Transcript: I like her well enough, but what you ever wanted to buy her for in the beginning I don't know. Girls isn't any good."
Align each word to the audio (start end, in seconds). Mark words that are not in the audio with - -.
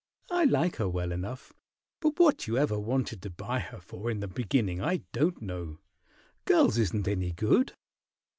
I 0.31 0.45
like 0.45 0.77
her 0.77 0.89
well 0.89 1.11
enough, 1.11 1.53
but 1.99 2.17
what 2.17 2.47
you 2.47 2.57
ever 2.57 2.79
wanted 2.79 3.21
to 3.21 3.29
buy 3.29 3.59
her 3.59 3.79
for 3.79 4.09
in 4.09 4.19
the 4.19 4.27
beginning 4.27 4.81
I 4.81 5.03
don't 5.13 5.39
know. 5.43 5.77
Girls 6.45 6.79
isn't 6.79 7.07
any 7.07 7.33
good." 7.33 7.73